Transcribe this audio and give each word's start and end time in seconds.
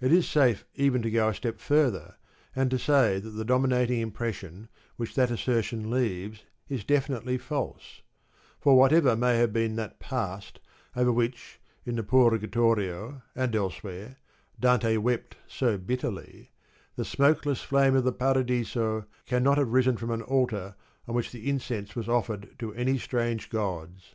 It 0.00 0.14
is 0.14 0.26
safe 0.26 0.64
even 0.76 1.02
to 1.02 1.10
go 1.10 1.28
a 1.28 1.34
step 1.34 1.58
furth 1.60 1.92
er 1.92 2.16
and 2.56 2.70
to 2.70 2.78
say 2.78 3.20
that 3.20 3.28
the 3.32 3.44
dominating 3.44 4.00
impression 4.00 4.70
which 4.96 5.14
that 5.14 5.30
assertion 5.30 5.90
leaves 5.90 6.46
is 6.70 6.84
definitely 6.84 7.36
false; 7.36 8.00
for 8.58 8.78
whatever 8.78 9.14
may 9.14 9.36
have 9.36 9.52
been 9.52 9.76
that 9.76 10.00
past 10.00 10.58
over 10.96 11.12
which, 11.12 11.60
in 11.84 11.96
the 11.96 12.02
Purgatorio 12.02 13.20
and 13.34 13.54
elsewhere, 13.54 14.16
Dante 14.58 14.96
wept 14.96 15.36
so 15.46 15.76
bitterly, 15.76 16.50
the 16.96 17.04
smokeless 17.04 17.60
flame 17.60 17.94
of 17.94 18.04
the 18.04 18.10
Paradiso 18.12 19.04
cannot 19.26 19.58
have 19.58 19.74
risen 19.74 19.98
from 19.98 20.10
an 20.10 20.22
altar 20.22 20.76
on 21.06 21.14
which 21.14 21.34
incense 21.34 21.94
was 21.94 22.08
offered 22.08 22.58
to 22.58 22.72
any 22.72 22.96
strange 22.96 23.50
gods. 23.50 24.14